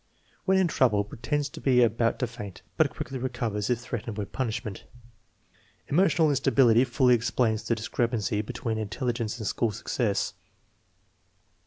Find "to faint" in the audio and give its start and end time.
2.17-2.63